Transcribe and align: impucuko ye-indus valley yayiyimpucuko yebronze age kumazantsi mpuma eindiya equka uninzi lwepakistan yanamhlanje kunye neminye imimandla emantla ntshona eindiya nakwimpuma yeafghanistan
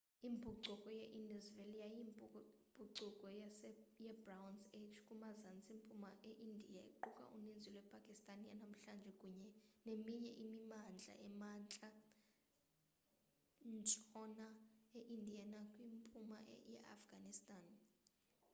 impucuko 0.29 0.87
ye-indus 0.99 1.45
valley 1.55 1.77
yayiyimpucuko 1.83 3.25
yebronze 4.03 4.51
age 4.79 4.99
kumazantsi 5.07 5.69
mpuma 5.81 6.09
eindiya 6.29 6.83
equka 7.07 7.23
uninzi 7.35 7.67
lwepakistan 7.73 8.39
yanamhlanje 8.49 9.11
kunye 9.21 9.49
neminye 9.87 10.31
imimandla 10.43 11.11
emantla 11.27 11.89
ntshona 13.73 14.47
eindiya 14.99 15.43
nakwimpuma 15.53 16.37
yeafghanistan 16.71 17.63